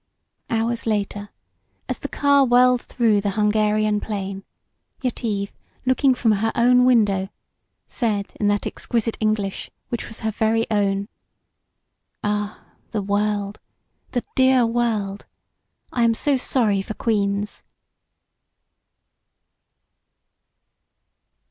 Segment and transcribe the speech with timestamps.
[0.49, 1.29] Hours later,
[1.87, 4.43] as the car whirled through the Hungarian plain,
[5.03, 5.51] Yetive,
[5.85, 7.29] looking from her window,
[7.87, 11.07] said in that exquisite English which was her very own:
[12.23, 13.59] "Ah, the world,
[14.09, 15.27] the dear world!
[15.93, 17.61] I am so sorry for queens!"